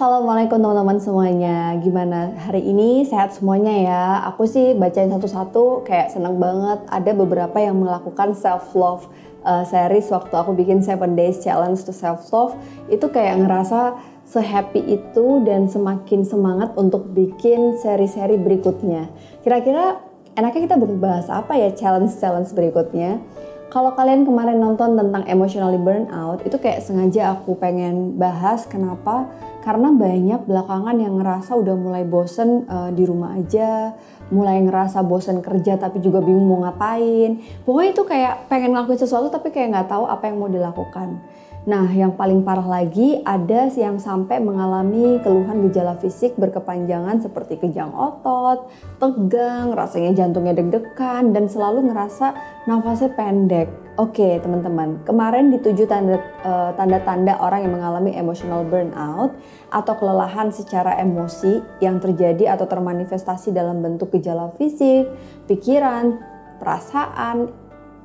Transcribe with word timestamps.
assalamualaikum 0.00 0.64
teman-teman 0.64 0.96
semuanya. 0.96 1.76
Gimana 1.76 2.32
hari 2.48 2.64
ini? 2.64 3.04
Sehat 3.04 3.36
semuanya 3.36 3.68
ya. 3.68 4.04
Aku 4.32 4.48
sih 4.48 4.72
bacain 4.72 5.12
satu-satu 5.12 5.84
kayak 5.84 6.08
seneng 6.08 6.40
banget. 6.40 6.80
Ada 6.88 7.12
beberapa 7.12 7.60
yang 7.60 7.84
melakukan 7.84 8.32
self 8.32 8.72
love 8.72 9.12
uh, 9.44 9.60
series 9.68 10.08
waktu 10.08 10.32
aku 10.32 10.56
bikin 10.56 10.80
Seven 10.80 11.20
Days 11.20 11.44
Challenge 11.44 11.76
to 11.84 11.92
Self 11.92 12.32
Love 12.32 12.56
itu 12.88 13.12
kayak 13.12 13.44
ngerasa 13.44 14.00
sehappy 14.24 14.88
itu 14.88 15.44
dan 15.44 15.68
semakin 15.68 16.24
semangat 16.24 16.72
untuk 16.80 17.12
bikin 17.12 17.76
seri-seri 17.76 18.40
berikutnya. 18.40 19.12
Kira-kira 19.44 20.00
enaknya 20.32 20.64
kita 20.64 20.76
berbahas 20.80 21.28
apa 21.28 21.60
ya 21.60 21.76
challenge-challenge 21.76 22.56
berikutnya? 22.56 23.20
Kalau 23.68 23.92
kalian 23.92 24.24
kemarin 24.24 24.64
nonton 24.64 24.96
tentang 24.96 25.28
emotionally 25.28 25.76
burnout, 25.76 26.40
itu 26.42 26.56
kayak 26.56 26.80
sengaja 26.80 27.36
aku 27.36 27.52
pengen 27.60 28.16
bahas 28.16 28.64
kenapa? 28.64 29.28
Karena 29.60 29.92
banyak 29.92 30.48
belakangan 30.48 30.96
yang 30.96 31.20
ngerasa 31.20 31.52
udah 31.52 31.76
mulai 31.76 32.04
bosen 32.08 32.64
uh, 32.64 32.88
di 32.88 33.04
rumah 33.04 33.36
aja, 33.36 33.92
mulai 34.32 34.62
ngerasa 34.64 35.04
bosen 35.04 35.44
kerja 35.44 35.76
tapi 35.76 36.00
juga 36.00 36.24
bingung 36.24 36.48
mau 36.48 36.64
ngapain. 36.64 37.44
Pokoknya 37.68 37.90
itu 37.92 38.02
kayak 38.08 38.48
pengen 38.48 38.72
ngelakuin 38.72 39.00
sesuatu 39.04 39.28
tapi 39.28 39.52
kayak 39.52 39.76
nggak 39.76 39.88
tahu 39.92 40.08
apa 40.08 40.32
yang 40.32 40.36
mau 40.40 40.48
dilakukan. 40.48 41.20
Nah, 41.68 41.92
yang 41.92 42.16
paling 42.16 42.40
parah 42.40 42.64
lagi 42.64 43.20
ada 43.20 43.68
yang 43.76 44.00
sampai 44.00 44.40
mengalami 44.40 45.20
keluhan 45.20 45.60
gejala 45.68 45.92
fisik 46.00 46.32
berkepanjangan 46.40 47.20
seperti 47.20 47.60
kejang 47.60 47.92
otot, 47.92 48.72
tegang, 48.96 49.76
rasanya 49.76 50.16
jantungnya 50.16 50.56
deg-degan, 50.56 51.36
dan 51.36 51.52
selalu 51.52 51.92
ngerasa 51.92 52.32
nafasnya 52.64 53.12
pendek. 53.12 53.68
Oke, 54.00 54.40
teman-teman, 54.40 55.04
kemarin 55.04 55.52
di 55.52 55.60
tujuh 55.60 55.84
uh, 55.84 56.72
tanda-tanda 56.80 57.36
orang 57.36 57.68
yang 57.68 57.76
mengalami 57.76 58.16
emotional 58.16 58.64
burnout 58.64 59.36
atau 59.68 59.94
kelelahan 60.00 60.48
secara 60.48 60.96
emosi 60.96 61.60
yang 61.84 62.00
terjadi 62.00 62.56
atau 62.56 62.64
termanifestasi 62.64 63.52
dalam 63.52 63.84
bentuk 63.84 64.16
gejala 64.16 64.48
fisik, 64.56 65.04
pikiran, 65.44 66.16
perasaan, 66.56 67.52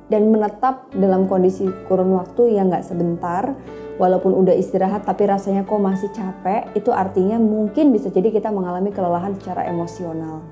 dan 0.06 0.30
menetap 0.30 0.90
dalam 0.94 1.26
kondisi 1.26 1.66
kurun 1.90 2.14
waktu 2.14 2.54
yang 2.54 2.70
nggak 2.70 2.86
sebentar 2.86 3.58
walaupun 3.96 4.36
udah 4.36 4.54
istirahat 4.54 5.02
tapi 5.02 5.26
rasanya 5.26 5.64
kok 5.64 5.80
masih 5.80 6.12
capek 6.12 6.68
itu 6.76 6.92
artinya 6.92 7.40
mungkin 7.40 7.90
bisa 7.90 8.12
jadi 8.12 8.28
kita 8.30 8.52
mengalami 8.52 8.92
kelelahan 8.92 9.34
secara 9.34 9.66
emosional. 9.66 10.44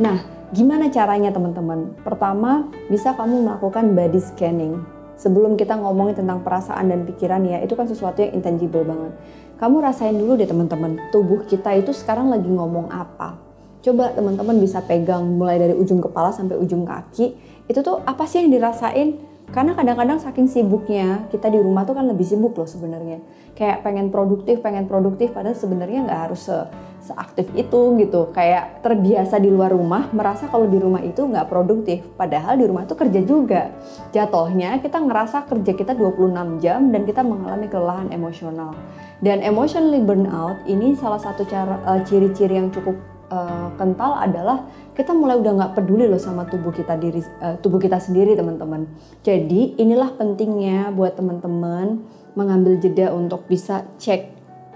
Nah 0.00 0.22
gimana 0.54 0.88
caranya 0.88 1.34
teman-teman? 1.34 1.92
Pertama 2.00 2.70
bisa 2.88 3.12
kamu 3.12 3.44
melakukan 3.44 3.92
body 3.92 4.20
scanning. 4.22 4.80
Sebelum 5.18 5.54
kita 5.54 5.78
ngomongin 5.78 6.18
tentang 6.18 6.42
perasaan 6.42 6.90
dan 6.90 7.06
pikiran 7.06 7.46
ya 7.46 7.62
itu 7.62 7.78
kan 7.78 7.86
sesuatu 7.86 8.24
yang 8.24 8.42
intangible 8.42 8.82
banget. 8.82 9.12
Kamu 9.60 9.78
rasain 9.78 10.18
dulu 10.18 10.34
deh 10.34 10.48
teman-teman 10.48 10.98
tubuh 11.14 11.46
kita 11.46 11.78
itu 11.78 11.94
sekarang 11.94 12.32
lagi 12.32 12.50
ngomong 12.50 12.90
apa. 12.90 13.38
Coba 13.82 14.14
teman-teman 14.14 14.62
bisa 14.62 14.78
pegang 14.82 15.26
mulai 15.38 15.58
dari 15.58 15.74
ujung 15.74 15.98
kepala 15.98 16.30
sampai 16.30 16.54
ujung 16.54 16.86
kaki 16.86 17.34
itu 17.70 17.80
tuh 17.82 18.02
apa 18.02 18.26
sih 18.26 18.42
yang 18.42 18.50
dirasain? 18.50 19.32
Karena 19.52 19.76
kadang-kadang 19.76 20.16
saking 20.16 20.48
sibuknya 20.48 21.28
kita 21.28 21.52
di 21.52 21.60
rumah 21.60 21.84
tuh 21.84 21.92
kan 21.92 22.08
lebih 22.08 22.24
sibuk 22.24 22.56
loh 22.56 22.64
sebenarnya. 22.64 23.20
Kayak 23.52 23.84
pengen 23.84 24.08
produktif 24.08 24.64
pengen 24.64 24.88
produktif 24.88 25.36
padahal 25.36 25.52
sebenarnya 25.52 26.08
nggak 26.08 26.20
harus 26.30 26.48
se 26.48 26.56
seaktif 27.04 27.52
itu 27.52 28.00
gitu. 28.00 28.32
Kayak 28.32 28.80
terbiasa 28.80 29.36
di 29.36 29.52
luar 29.52 29.76
rumah 29.76 30.08
merasa 30.16 30.48
kalau 30.48 30.64
di 30.64 30.80
rumah 30.80 31.04
itu 31.04 31.20
nggak 31.20 31.52
produktif. 31.52 32.00
Padahal 32.16 32.56
di 32.56 32.64
rumah 32.64 32.88
tuh 32.88 32.96
kerja 32.96 33.20
juga. 33.28 33.76
Jatuhnya 34.16 34.80
kita 34.80 34.96
ngerasa 35.04 35.44
kerja 35.44 35.72
kita 35.76 35.92
26 36.00 36.64
jam 36.64 36.88
dan 36.88 37.04
kita 37.04 37.20
mengalami 37.20 37.68
kelelahan 37.68 38.08
emosional. 38.08 38.72
Dan 39.20 39.44
emotionally 39.44 40.00
burnout 40.00 40.64
ini 40.64 40.96
salah 40.96 41.20
satu 41.20 41.44
cara 41.44 41.76
uh, 41.84 42.00
ciri-ciri 42.08 42.56
yang 42.56 42.72
cukup 42.72 43.11
uh, 43.32 43.68
kental 43.80 44.20
adalah 44.20 44.68
kita 44.92 45.16
mulai 45.16 45.40
udah 45.40 45.52
nggak 45.56 45.72
peduli 45.72 46.04
loh 46.04 46.20
sama 46.20 46.44
tubuh 46.44 46.68
kita 46.68 47.00
diri 47.00 47.24
uh, 47.40 47.56
tubuh 47.64 47.80
kita 47.80 47.96
sendiri 47.96 48.36
teman-teman. 48.36 48.84
Jadi 49.24 49.80
inilah 49.80 50.12
pentingnya 50.20 50.92
buat 50.92 51.16
teman-teman 51.16 52.04
mengambil 52.36 52.76
jeda 52.76 53.08
untuk 53.16 53.48
bisa 53.48 53.88
cek. 53.96 54.28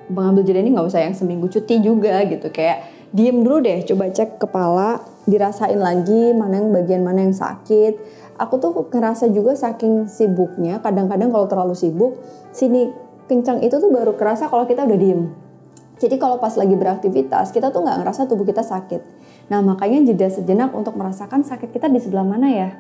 Mengambil 0.08 0.48
jeda 0.48 0.64
ini 0.64 0.72
nggak 0.72 0.88
usah 0.88 1.04
yang 1.04 1.12
seminggu 1.12 1.52
cuti 1.52 1.84
juga 1.84 2.24
gitu. 2.24 2.48
Kayak 2.48 2.88
diem 3.12 3.44
dulu 3.44 3.60
deh 3.60 3.84
coba 3.84 4.08
cek 4.08 4.40
kepala 4.40 5.04
dirasain 5.28 5.78
lagi 5.78 6.32
mana 6.32 6.64
yang 6.64 6.72
bagian 6.72 7.02
mana 7.04 7.28
yang 7.28 7.36
sakit. 7.36 8.24
Aku 8.36 8.60
tuh 8.60 8.72
ngerasa 8.72 9.32
juga 9.32 9.56
saking 9.56 10.08
sibuknya 10.08 10.80
kadang-kadang 10.80 11.32
kalau 11.32 11.48
terlalu 11.48 11.72
sibuk 11.72 12.20
sini 12.52 12.92
kencang 13.26 13.64
itu 13.64 13.80
tuh 13.80 13.88
baru 13.88 14.12
kerasa 14.14 14.46
kalau 14.46 14.68
kita 14.68 14.84
udah 14.84 14.98
diem 15.00 15.45
jadi 15.96 16.20
kalau 16.20 16.36
pas 16.36 16.52
lagi 16.60 16.76
beraktivitas, 16.76 17.56
kita 17.56 17.72
tuh 17.72 17.80
nggak 17.80 18.04
ngerasa 18.04 18.28
tubuh 18.28 18.44
kita 18.44 18.60
sakit. 18.60 19.00
Nah 19.48 19.64
makanya 19.64 20.12
jeda 20.12 20.28
sejenak 20.28 20.76
untuk 20.76 20.92
merasakan 20.92 21.40
sakit 21.40 21.72
kita 21.72 21.88
di 21.88 21.96
sebelah 22.04 22.26
mana 22.26 22.48
ya. 22.52 22.70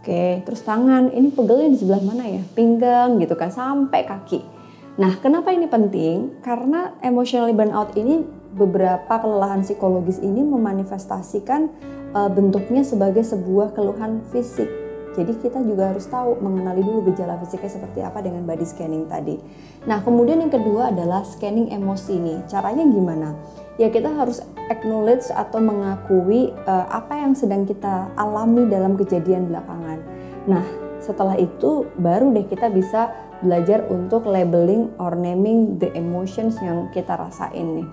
Oke, 0.00 0.40
terus 0.46 0.62
tangan, 0.64 1.12
ini 1.12 1.34
pegelnya 1.34 1.68
di 1.74 1.78
sebelah 1.82 2.00
mana 2.00 2.24
ya? 2.24 2.40
Pinggang 2.54 3.20
gitu 3.20 3.34
kan, 3.36 3.52
sampai 3.52 4.06
kaki. 4.06 4.40
Nah 4.96 5.20
kenapa 5.20 5.52
ini 5.52 5.68
penting? 5.68 6.40
Karena 6.40 6.96
emotionally 7.04 7.52
burnout 7.52 7.92
ini 7.98 8.24
beberapa 8.56 9.20
kelelahan 9.20 9.60
psikologis 9.60 10.16
ini 10.24 10.40
memanifestasikan 10.40 11.68
uh, 12.16 12.30
bentuknya 12.32 12.80
sebagai 12.80 13.20
sebuah 13.20 13.76
keluhan 13.76 14.24
fisik 14.32 14.85
jadi 15.16 15.32
kita 15.40 15.64
juga 15.64 15.96
harus 15.96 16.04
tahu 16.06 16.36
mengenali 16.44 16.84
dulu 16.84 17.08
gejala 17.08 17.40
fisiknya 17.40 17.72
seperti 17.72 18.04
apa 18.04 18.20
dengan 18.20 18.44
body 18.44 18.68
scanning 18.68 19.08
tadi. 19.08 19.40
Nah, 19.88 20.04
kemudian 20.04 20.44
yang 20.44 20.52
kedua 20.52 20.92
adalah 20.92 21.24
scanning 21.24 21.72
emosi 21.72 22.20
nih. 22.20 22.38
Caranya 22.52 22.84
gimana? 22.84 23.32
Ya 23.80 23.88
kita 23.88 24.12
harus 24.12 24.44
acknowledge 24.68 25.24
atau 25.32 25.56
mengakui 25.56 26.52
uh, 26.68 26.86
apa 26.92 27.16
yang 27.16 27.32
sedang 27.32 27.64
kita 27.64 28.12
alami 28.20 28.68
dalam 28.68 29.00
kejadian 29.00 29.48
belakangan. 29.48 30.04
Nah, 30.44 30.64
setelah 31.00 31.40
itu 31.40 31.88
baru 31.96 32.36
deh 32.36 32.44
kita 32.44 32.68
bisa 32.68 33.16
belajar 33.40 33.88
untuk 33.88 34.28
labeling 34.28 34.92
or 35.00 35.16
naming 35.16 35.80
the 35.80 35.92
emotions 35.96 36.60
yang 36.60 36.92
kita 36.92 37.16
rasain 37.16 37.80
nih. 37.80 37.88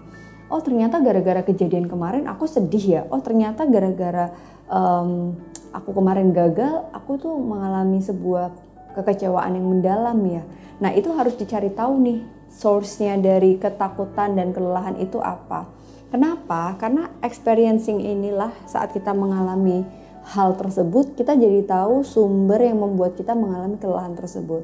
Oh 0.51 0.61
ternyata 0.61 1.01
gara-gara 1.01 1.41
kejadian 1.41 1.87
kemarin 1.87 2.27
aku 2.29 2.45
sedih 2.45 2.83
ya. 2.83 3.01
Oh 3.09 3.19
ternyata 3.19 3.65
gara-gara 3.67 4.31
um, 4.69 5.35
aku 5.73 5.91
kemarin 5.97 6.31
gagal, 6.31 6.87
aku 6.93 7.17
tuh 7.17 7.35
mengalami 7.35 7.99
sebuah 7.99 8.53
kekecewaan 8.93 9.57
yang 9.57 9.67
mendalam 9.67 10.17
ya. 10.29 10.45
Nah 10.79 10.93
itu 10.93 11.09
harus 11.17 11.33
dicari 11.33 11.73
tahu 11.73 11.97
nih 11.99 12.19
source-nya 12.53 13.17
dari 13.17 13.57
ketakutan 13.57 14.37
dan 14.37 14.53
kelelahan 14.53 14.93
itu 15.01 15.17
apa. 15.17 15.65
Kenapa? 16.13 16.77
Karena 16.77 17.09
experiencing 17.25 17.97
inilah 17.97 18.53
saat 18.69 18.93
kita 18.93 19.17
mengalami 19.17 19.81
hal 20.29 20.53
tersebut, 20.55 21.17
kita 21.17 21.33
jadi 21.33 21.65
tahu 21.65 22.05
sumber 22.05 22.61
yang 22.61 22.79
membuat 22.79 23.17
kita 23.17 23.33
mengalami 23.33 23.81
kelelahan 23.81 24.13
tersebut. 24.13 24.61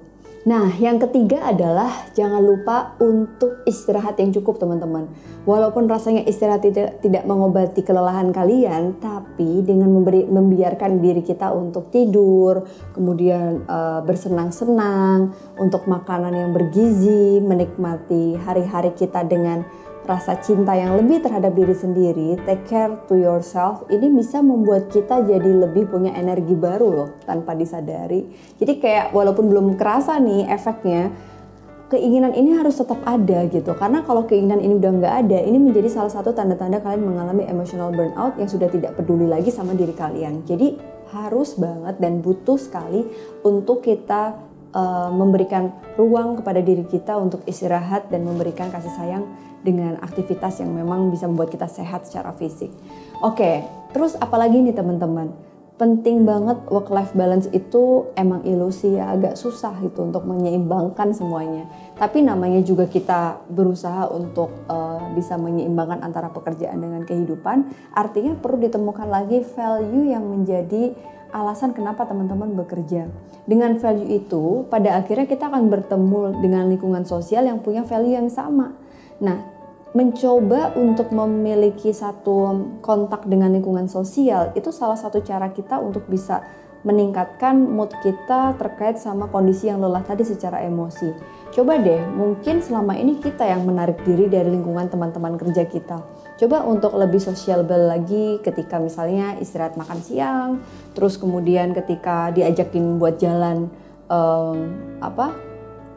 Nah, 0.48 0.72
yang 0.80 1.04
ketiga 1.04 1.52
adalah 1.52 1.92
jangan 2.16 2.40
lupa 2.40 2.96
untuk 3.04 3.60
istirahat 3.68 4.16
yang 4.24 4.32
cukup, 4.32 4.56
teman-teman. 4.56 5.12
Walaupun 5.44 5.92
rasanya 5.92 6.24
istirahat 6.24 6.64
tidak 6.64 7.04
tidak 7.04 7.28
mengobati 7.28 7.84
kelelahan 7.84 8.32
kalian, 8.32 8.96
tapi 9.04 9.60
dengan 9.68 9.92
memberi 9.92 10.24
membiarkan 10.24 11.04
diri 11.04 11.28
kita 11.28 11.52
untuk 11.52 11.92
tidur, 11.92 12.64
kemudian 12.96 13.68
uh, 13.68 14.00
bersenang-senang, 14.08 15.36
untuk 15.60 15.84
makanan 15.92 16.32
yang 16.32 16.52
bergizi, 16.56 17.44
menikmati 17.44 18.40
hari-hari 18.40 18.96
kita 18.96 19.28
dengan 19.28 19.68
rasa 20.10 20.42
cinta 20.42 20.74
yang 20.74 20.98
lebih 20.98 21.22
terhadap 21.22 21.54
diri 21.54 21.78
sendiri, 21.78 22.34
take 22.50 22.66
care 22.66 22.98
to 23.06 23.14
yourself, 23.14 23.86
ini 23.94 24.10
bisa 24.10 24.42
membuat 24.42 24.90
kita 24.90 25.22
jadi 25.22 25.70
lebih 25.70 25.86
punya 25.86 26.18
energi 26.18 26.58
baru 26.58 26.90
loh 26.90 27.10
tanpa 27.30 27.54
disadari. 27.54 28.26
Jadi 28.58 28.82
kayak 28.82 29.14
walaupun 29.14 29.46
belum 29.46 29.78
kerasa 29.78 30.18
nih 30.18 30.50
efeknya, 30.50 31.14
keinginan 31.94 32.34
ini 32.34 32.58
harus 32.58 32.82
tetap 32.82 32.98
ada 33.06 33.46
gitu. 33.54 33.78
Karena 33.78 34.02
kalau 34.02 34.26
keinginan 34.26 34.58
ini 34.66 34.82
udah 34.82 34.92
nggak 34.98 35.16
ada, 35.30 35.38
ini 35.46 35.62
menjadi 35.62 35.94
salah 35.94 36.10
satu 36.10 36.34
tanda-tanda 36.34 36.82
kalian 36.82 37.06
mengalami 37.06 37.46
emotional 37.46 37.94
burnout 37.94 38.34
yang 38.42 38.50
sudah 38.50 38.66
tidak 38.66 38.98
peduli 38.98 39.30
lagi 39.30 39.54
sama 39.54 39.78
diri 39.78 39.94
kalian. 39.94 40.42
Jadi 40.42 40.98
harus 41.14 41.54
banget 41.54 42.02
dan 42.02 42.26
butuh 42.26 42.58
sekali 42.58 43.06
untuk 43.46 43.86
kita 43.86 44.49
uh, 44.74 45.10
memberikan 45.14 45.74
ruang 45.98 46.40
kepada 46.40 46.62
diri 46.62 46.86
kita 46.86 47.18
untuk 47.18 47.46
istirahat 47.46 48.10
dan 48.14 48.26
memberikan 48.26 48.70
kasih 48.70 48.94
sayang 48.96 49.24
dengan 49.60 50.00
aktivitas 50.00 50.64
yang 50.64 50.72
memang 50.72 51.12
bisa 51.12 51.28
membuat 51.28 51.52
kita 51.52 51.68
sehat 51.68 52.08
secara 52.08 52.32
fisik. 52.36 52.72
Oke, 53.20 53.64
terus 53.92 54.16
apalagi 54.16 54.64
nih 54.64 54.76
teman-teman? 54.76 55.32
Penting 55.80 56.28
banget 56.28 56.60
work 56.68 56.92
life 56.92 57.16
balance 57.16 57.48
itu 57.56 58.12
emang 58.20 58.44
ilusi 58.44 59.00
ya, 59.00 59.16
agak 59.16 59.40
susah 59.40 59.72
gitu 59.80 60.04
untuk 60.04 60.28
menyeimbangkan 60.28 61.16
semuanya. 61.16 61.72
Tapi 61.96 62.20
namanya 62.20 62.60
juga 62.60 62.84
kita 62.84 63.40
berusaha 63.48 64.12
untuk 64.12 64.52
uh, 64.68 65.08
bisa 65.16 65.40
menyeimbangkan 65.40 66.04
antara 66.04 66.28
pekerjaan 66.36 66.84
dengan 66.84 67.08
kehidupan, 67.08 67.72
artinya 67.96 68.36
perlu 68.36 68.60
ditemukan 68.68 69.08
lagi 69.08 69.40
value 69.56 70.12
yang 70.12 70.28
menjadi 70.28 70.92
alasan 71.32 71.72
kenapa 71.72 72.04
teman-teman 72.04 72.60
bekerja. 72.60 73.08
Dengan 73.48 73.80
value 73.80 74.20
itu, 74.20 74.68
pada 74.68 75.00
akhirnya 75.00 75.32
kita 75.32 75.48
akan 75.48 75.72
bertemu 75.72 76.44
dengan 76.44 76.68
lingkungan 76.68 77.08
sosial 77.08 77.48
yang 77.48 77.64
punya 77.64 77.88
value 77.88 78.20
yang 78.20 78.28
sama 78.28 78.76
Nah, 79.20 79.59
mencoba 79.90 80.78
untuk 80.78 81.10
memiliki 81.10 81.90
satu 81.90 82.62
kontak 82.86 83.26
dengan 83.26 83.50
lingkungan 83.58 83.90
sosial 83.90 84.54
itu 84.54 84.70
salah 84.70 84.98
satu 84.98 85.26
cara 85.26 85.50
kita 85.50 85.82
untuk 85.82 86.06
bisa 86.06 86.46
meningkatkan 86.86 87.60
mood 87.60 87.92
kita 88.00 88.56
terkait 88.56 88.96
sama 88.96 89.28
kondisi 89.28 89.68
yang 89.68 89.84
lelah 89.84 90.06
tadi 90.06 90.24
secara 90.24 90.64
emosi. 90.64 91.12
Coba 91.52 91.76
deh, 91.76 92.00
mungkin 92.08 92.64
selama 92.64 92.96
ini 92.96 93.20
kita 93.20 93.44
yang 93.44 93.68
menarik 93.68 94.00
diri 94.08 94.32
dari 94.32 94.48
lingkungan 94.48 94.88
teman-teman 94.88 95.36
kerja 95.36 95.68
kita. 95.68 96.00
Coba 96.40 96.64
untuk 96.64 96.96
lebih 96.96 97.20
sociable 97.20 97.90
lagi 97.90 98.40
ketika 98.40 98.80
misalnya 98.80 99.36
istirahat 99.44 99.76
makan 99.76 100.00
siang, 100.00 100.50
terus 100.96 101.20
kemudian 101.20 101.76
ketika 101.76 102.32
diajakin 102.32 102.96
buat 102.96 103.20
jalan 103.20 103.68
um, 104.08 104.72
apa 105.04 105.49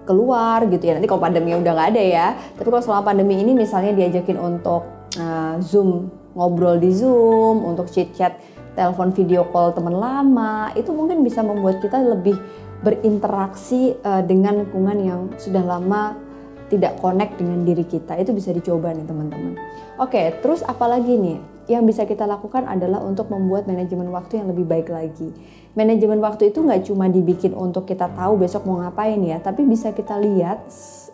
keluar 0.04 0.66
gitu 0.68 0.82
ya. 0.82 0.98
Nanti 0.98 1.08
kalau 1.08 1.22
pandemi 1.22 1.54
udah 1.54 1.72
nggak 1.72 1.88
ada 1.94 2.02
ya. 2.02 2.26
Tapi 2.58 2.68
kalau 2.68 2.82
selama 2.82 3.02
pandemi 3.14 3.40
ini 3.40 3.52
misalnya 3.54 3.92
diajakin 3.94 4.38
untuk 4.38 4.82
uh, 5.18 5.56
zoom 5.62 6.10
ngobrol 6.32 6.80
di 6.80 6.90
zoom, 6.92 7.62
untuk 7.64 7.92
chit 7.92 8.12
chat 8.16 8.40
telepon 8.72 9.12
video 9.12 9.44
call 9.52 9.76
teman 9.76 9.92
lama 9.92 10.72
itu 10.72 10.88
mungkin 10.96 11.20
bisa 11.20 11.44
membuat 11.44 11.84
kita 11.84 12.00
lebih 12.00 12.40
berinteraksi 12.82 13.94
uh, 14.02 14.24
dengan 14.24 14.64
lingkungan 14.64 14.98
yang 14.98 15.20
sudah 15.36 15.62
lama 15.62 16.16
tidak 16.72 16.96
connect 17.04 17.36
dengan 17.36 17.68
diri 17.68 17.84
kita 17.84 18.16
itu 18.16 18.32
bisa 18.32 18.48
dicoba 18.56 18.96
nih 18.96 19.04
teman-teman. 19.04 19.60
Oke, 20.00 20.32
terus 20.40 20.64
apalagi 20.64 21.20
nih 21.20 21.38
yang 21.68 21.84
bisa 21.84 22.08
kita 22.08 22.24
lakukan 22.24 22.64
adalah 22.64 23.04
untuk 23.04 23.28
membuat 23.28 23.68
manajemen 23.68 24.08
waktu 24.08 24.40
yang 24.40 24.48
lebih 24.48 24.64
baik 24.64 24.88
lagi. 24.88 25.28
Manajemen 25.76 26.18
waktu 26.24 26.48
itu 26.48 26.64
nggak 26.64 26.88
cuma 26.88 27.12
dibikin 27.12 27.52
untuk 27.52 27.84
kita 27.84 28.08
tahu 28.16 28.40
besok 28.40 28.64
mau 28.64 28.80
ngapain 28.80 29.20
ya, 29.20 29.36
tapi 29.38 29.68
bisa 29.68 29.92
kita 29.92 30.16
lihat 30.16 30.64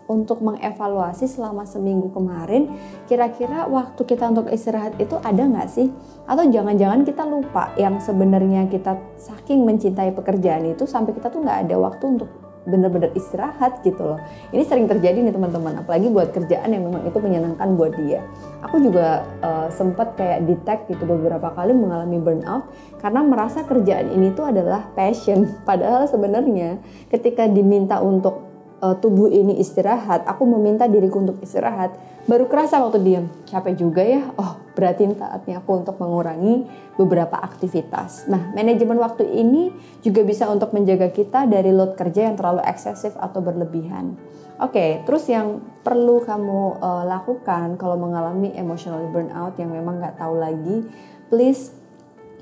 untuk 0.09 0.41
mengevaluasi 0.41 1.29
selama 1.29 1.69
seminggu 1.69 2.09
kemarin 2.09 2.73
kira-kira 3.05 3.69
waktu 3.69 4.01
kita 4.09 4.33
untuk 4.33 4.49
istirahat 4.49 4.97
itu 4.97 5.21
ada 5.21 5.45
nggak 5.45 5.69
sih 5.69 5.93
atau 6.25 6.49
jangan-jangan 6.49 7.05
kita 7.05 7.29
lupa 7.29 7.77
yang 7.77 8.01
sebenarnya 8.01 8.73
kita 8.73 8.97
saking 9.21 9.69
mencintai 9.69 10.17
pekerjaan 10.17 10.65
itu 10.73 10.89
sampai 10.89 11.13
kita 11.13 11.29
tuh 11.29 11.45
nggak 11.45 11.69
ada 11.69 11.77
waktu 11.77 12.05
untuk 12.09 12.48
bener-bener 12.69 13.11
istirahat 13.17 13.81
gitu 13.83 14.15
loh. 14.15 14.21
Ini 14.53 14.63
sering 14.69 14.87
terjadi 14.87 15.19
nih 15.25 15.35
teman-teman, 15.35 15.81
apalagi 15.83 16.13
buat 16.13 16.31
kerjaan 16.31 16.71
yang 16.71 16.85
memang 16.89 17.09
itu 17.09 17.19
menyenangkan 17.19 17.69
buat 17.75 17.93
dia. 17.97 18.21
Aku 18.65 18.79
juga 18.79 19.25
uh, 19.41 19.69
sempat 19.73 20.15
kayak 20.15 20.45
detect 20.45 20.93
gitu 20.93 21.05
beberapa 21.09 21.53
kali 21.57 21.73
mengalami 21.73 22.21
burnout 22.21 22.69
karena 23.01 23.21
merasa 23.25 23.65
kerjaan 23.65 24.13
ini 24.13 24.33
tuh 24.37 24.49
adalah 24.53 24.87
passion. 24.93 25.49
Padahal 25.69 26.07
sebenarnya 26.07 26.79
ketika 27.09 27.49
diminta 27.49 27.99
untuk 28.05 28.48
uh, 28.83 28.97
tubuh 28.99 29.31
ini 29.31 29.59
istirahat, 29.59 30.27
aku 30.27 30.47
meminta 30.47 30.87
diriku 30.87 31.23
untuk 31.23 31.39
istirahat, 31.43 31.95
baru 32.27 32.47
kerasa 32.47 32.83
waktu 32.83 32.99
diam, 33.03 33.27
capek 33.47 33.75
juga 33.79 34.03
ya. 34.03 34.23
Oh, 34.39 34.59
berarti 34.75 35.11
saatnya 35.15 35.61
aku 35.63 35.83
untuk 35.85 35.97
mengurangi 35.99 36.67
beberapa 36.99 37.39
aktivitas. 37.39 38.27
Nah, 38.31 38.51
manajemen 38.55 38.99
waktu 38.99 39.27
ini 39.27 39.71
juga 40.03 40.23
bisa 40.27 40.51
untuk 40.51 40.75
menjaga 40.75 41.11
kita 41.11 41.47
dari 41.47 41.71
load 41.71 41.95
kerja 41.95 42.31
yang 42.31 42.37
terlalu 42.39 42.63
eksesif 42.67 43.15
atau 43.19 43.39
berlebihan. 43.39 44.19
Oke, 44.59 44.75
okay, 44.75 44.91
terus 45.07 45.23
yang 45.31 45.63
perlu 45.87 46.19
kamu 46.27 46.83
uh, 46.83 47.07
lakukan 47.07 47.79
kalau 47.79 47.95
mengalami 47.95 48.51
emotional 48.59 49.07
burnout 49.15 49.55
yang 49.55 49.71
memang 49.71 50.03
nggak 50.03 50.19
tahu 50.19 50.35
lagi, 50.35 50.83
please 51.31 51.78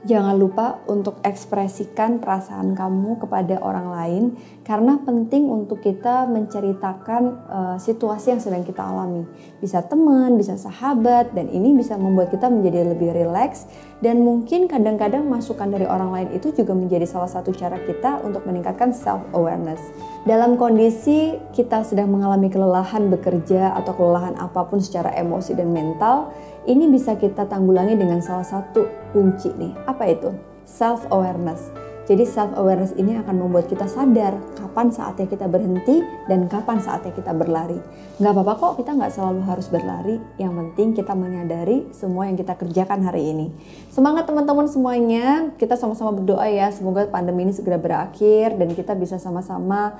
Jangan 0.05 0.37
lupa 0.37 0.85
untuk 0.93 1.19
ekspresikan 1.25 2.21
perasaan 2.21 2.77
kamu 2.77 3.17
kepada 3.17 3.57
orang 3.65 3.89
lain 3.89 4.25
karena 4.61 5.01
penting 5.01 5.49
untuk 5.49 5.81
kita 5.81 6.29
menceritakan 6.29 7.23
uh, 7.49 7.77
situasi 7.81 8.37
yang 8.37 8.43
sedang 8.45 8.61
kita 8.61 8.85
alami. 8.85 9.25
Bisa 9.57 9.81
teman, 9.81 10.37
bisa 10.37 10.61
sahabat 10.61 11.33
dan 11.33 11.49
ini 11.49 11.73
bisa 11.73 11.97
membuat 11.97 12.29
kita 12.29 12.53
menjadi 12.53 12.93
lebih 12.93 13.17
rileks 13.17 13.67
dan 14.05 14.21
mungkin 14.21 14.69
kadang-kadang 14.69 15.25
masukan 15.25 15.73
dari 15.73 15.89
orang 15.89 16.13
lain 16.13 16.29
itu 16.37 16.53
juga 16.53 16.77
menjadi 16.77 17.09
salah 17.09 17.33
satu 17.33 17.57
cara 17.57 17.81
kita 17.81 18.21
untuk 18.21 18.45
meningkatkan 18.45 18.93
self 18.93 19.25
awareness. 19.33 19.81
Dalam 20.29 20.61
kondisi 20.61 21.41
kita 21.57 21.81
sedang 21.87 22.13
mengalami 22.13 22.53
kelelahan 22.53 23.09
bekerja 23.09 23.73
atau 23.73 23.97
kelelahan 23.97 24.37
apa 24.37 24.69
pun 24.69 24.83
secara 24.83 25.15
emosi 25.17 25.57
dan 25.57 25.73
mental, 25.73 26.35
ini 26.67 26.91
bisa 26.91 27.15
kita 27.15 27.47
tanggulangi 27.47 27.95
dengan 27.95 28.19
salah 28.19 28.47
satu 28.47 28.91
kunci 29.15 29.55
nih. 29.55 29.73
Apa 29.87 30.11
itu? 30.11 30.35
Self 30.67 31.07
awareness. 31.15 31.71
Jadi 32.07 32.23
self 32.23 32.55
awareness 32.55 32.95
ini 32.95 33.19
akan 33.19 33.35
membuat 33.35 33.67
kita 33.67 33.91
sadar 33.91 34.39
kapan 34.55 34.95
saatnya 34.95 35.27
kita 35.27 35.51
berhenti 35.51 36.07
dan 36.31 36.47
kapan 36.47 36.79
saatnya 36.79 37.11
kita 37.11 37.35
berlari. 37.35 37.83
Nggak 38.23 38.31
apa-apa 38.31 38.53
kok 38.55 38.73
kita 38.79 38.95
nggak 38.95 39.11
selalu 39.11 39.41
harus 39.43 39.67
berlari. 39.67 40.17
Yang 40.39 40.53
penting 40.55 40.89
kita 40.95 41.19
menyadari 41.19 41.91
semua 41.91 42.31
yang 42.31 42.39
kita 42.39 42.55
kerjakan 42.55 43.03
hari 43.03 43.35
ini. 43.35 43.47
Semangat 43.91 44.31
teman-teman 44.31 44.71
semuanya. 44.71 45.51
Kita 45.59 45.75
sama-sama 45.75 46.15
berdoa 46.15 46.47
ya 46.47 46.71
semoga 46.71 47.11
pandemi 47.11 47.51
ini 47.51 47.55
segera 47.55 47.79
berakhir 47.79 48.55
dan 48.55 48.71
kita 48.71 48.95
bisa 48.95 49.19
sama-sama 49.19 49.99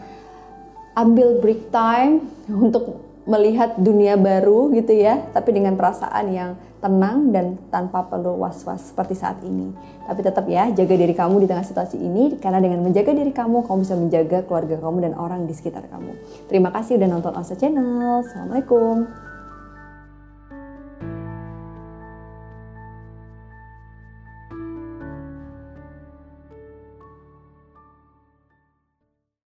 ambil 0.95 1.43
break 1.43 1.75
time 1.75 2.23
untuk 2.47 3.03
melihat 3.27 3.75
dunia 3.77 4.15
baru 4.15 4.71
gitu 4.71 4.95
ya, 4.95 5.19
tapi 5.35 5.51
dengan 5.51 5.75
perasaan 5.75 6.27
yang 6.31 6.51
tenang 6.79 7.35
dan 7.35 7.59
tanpa 7.75 8.07
perlu 8.07 8.39
was-was 8.39 8.95
seperti 8.95 9.19
saat 9.19 9.43
ini. 9.43 9.75
Tapi 10.07 10.23
tetap 10.23 10.47
ya, 10.47 10.71
jaga 10.71 10.95
diri 10.95 11.11
kamu 11.11 11.43
di 11.43 11.47
tengah 11.51 11.67
situasi 11.67 11.99
ini, 11.99 12.39
karena 12.39 12.63
dengan 12.63 12.87
menjaga 12.87 13.11
diri 13.11 13.35
kamu, 13.35 13.67
kamu 13.67 13.79
bisa 13.83 13.95
menjaga 13.99 14.39
keluarga 14.47 14.79
kamu 14.79 14.99
dan 15.11 15.13
orang 15.19 15.51
di 15.51 15.55
sekitar 15.59 15.83
kamu. 15.91 16.15
Terima 16.47 16.71
kasih 16.71 17.03
udah 17.03 17.09
nonton 17.11 17.35
Osa 17.35 17.59
Channel. 17.59 18.23
Assalamualaikum. 18.23 19.26